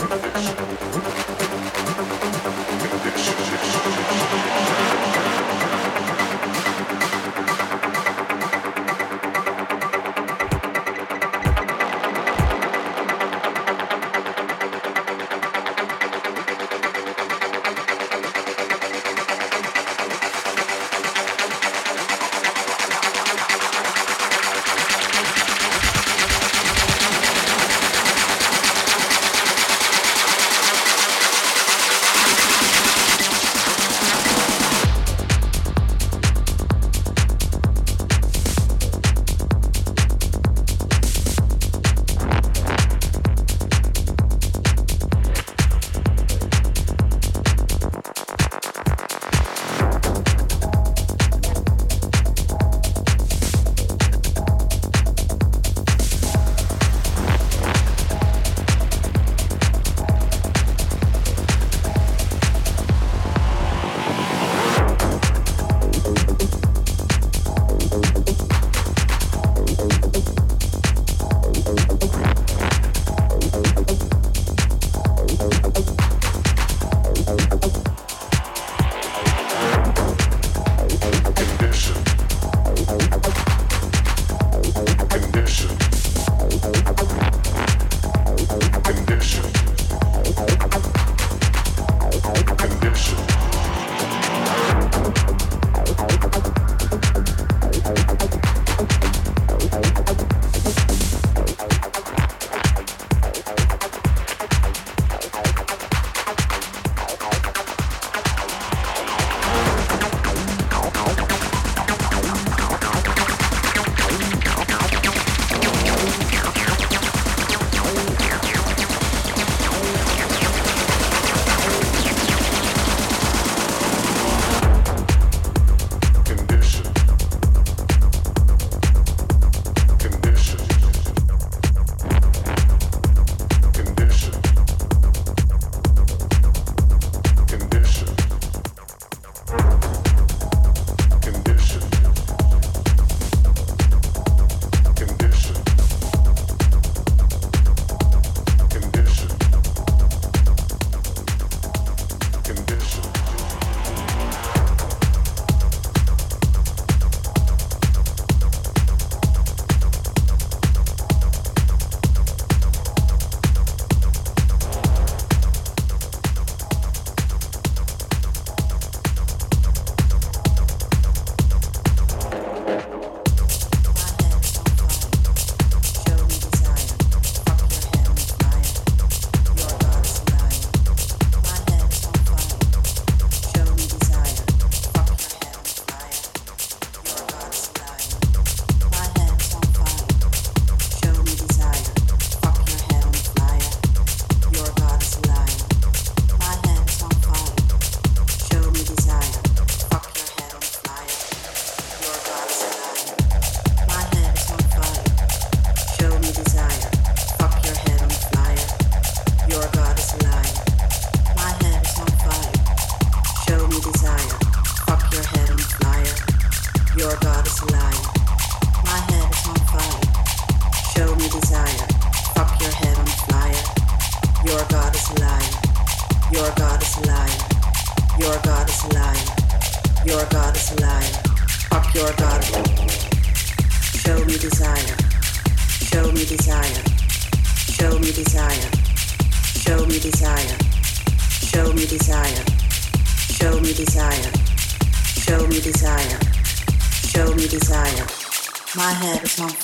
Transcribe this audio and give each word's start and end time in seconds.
Addiction. 0.00 0.59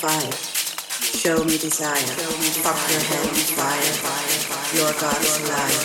fire. 0.07 0.33
Show 1.19 1.43
me 1.45 1.59
desire. 1.59 2.07
Fuck 2.63 2.79
your 2.91 3.03
head 3.11 3.27
with 3.35 3.51
fire. 3.59 3.91
Your 4.79 4.93
God 5.01 5.21
is 5.21 5.37
alive. 5.43 5.83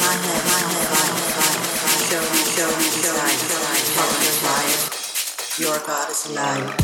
My 0.00 0.14
head, 0.24 0.42
my 0.48 0.60
head, 0.72 0.88
my 0.94 1.04
head. 1.04 1.60
Show 2.08 2.24
me, 2.32 2.40
show 2.56 2.70
me 2.80 2.88
desire. 2.96 3.36
Fuck 3.96 4.12
your 4.24 4.36
fire. 4.44 4.80
Your 5.60 5.78
God 5.86 6.10
is 6.10 6.26
alive. 6.26 6.83